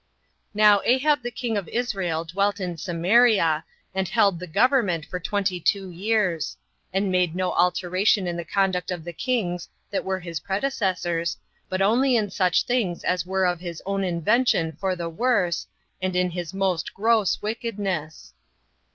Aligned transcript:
1. 0.53 0.57
Now 0.57 0.81
Ahab 0.83 1.21
the 1.21 1.29
king 1.29 1.57
of 1.57 1.67
Israel 1.67 2.23
dwelt 2.25 2.59
in 2.59 2.75
Samaria, 2.75 3.63
and 3.93 4.07
held 4.07 4.39
the 4.39 4.47
government 4.47 5.05
for 5.05 5.19
twenty 5.19 5.59
two 5.59 5.91
years; 5.91 6.57
and 6.91 7.11
made 7.11 7.35
no 7.35 7.51
alteration 7.53 8.25
in 8.25 8.35
the 8.35 8.43
conduct 8.43 8.89
of 8.89 9.03
the 9.03 9.13
kings 9.13 9.69
that 9.91 10.03
were 10.03 10.19
his 10.19 10.39
predecessors, 10.39 11.37
but 11.69 11.83
only 11.83 12.15
in 12.15 12.31
such 12.31 12.63
things 12.63 13.03
as 13.03 13.27
were 13.27 13.45
of 13.45 13.59
his 13.59 13.79
own 13.85 14.03
invention 14.03 14.71
for 14.79 14.95
the 14.95 15.07
worse, 15.07 15.67
and 16.01 16.15
in 16.15 16.31
his 16.31 16.51
most 16.51 16.95
gross 16.95 17.39
wickedness. 17.43 18.33